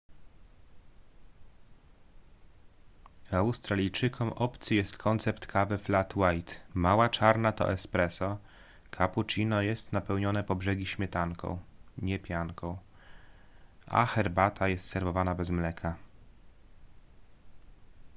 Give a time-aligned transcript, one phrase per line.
[3.31, 6.53] australijczykom obcy jest koncept kawy flat white”.
[6.73, 8.37] mała czarna to espresso”
[8.91, 11.59] cappuccino jest napełnione po brzegi śmietanką
[11.97, 12.77] nie pianką
[13.87, 15.97] a herbata jest serwowana bez mleka